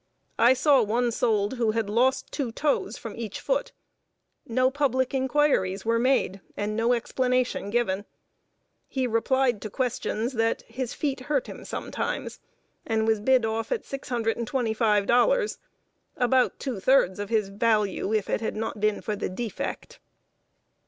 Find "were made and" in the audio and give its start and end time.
5.85-6.75